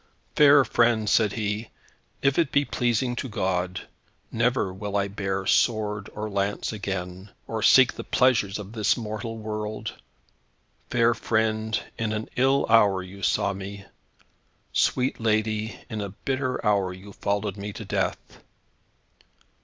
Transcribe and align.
"Fair 0.35 0.65
friend," 0.65 1.07
said 1.07 1.33
he, 1.33 1.69
"if 2.23 2.39
it 2.39 2.51
be 2.51 2.65
pleasing 2.65 3.15
to 3.15 3.29
God, 3.29 3.81
never 4.31 4.73
will 4.73 4.97
I 4.97 5.07
bear 5.07 5.45
sword 5.45 6.09
or 6.15 6.27
lance 6.27 6.73
again, 6.73 7.29
or 7.45 7.61
seek 7.61 7.93
the 7.93 8.03
pleasures 8.03 8.57
of 8.57 8.71
this 8.71 8.97
mortal 8.97 9.37
world. 9.37 9.93
Fair 10.89 11.13
friend, 11.13 11.79
in 11.99 12.13
an 12.13 12.31
ill 12.35 12.65
hour 12.67 13.03
you 13.03 13.21
saw 13.21 13.53
me! 13.53 13.85
Sweet 14.73 15.19
lady, 15.19 15.79
in 15.87 16.01
a 16.01 16.09
bitter 16.09 16.65
hour 16.65 16.91
you 16.91 17.13
followed 17.13 17.55
me 17.55 17.71
to 17.73 17.85
death! 17.85 18.39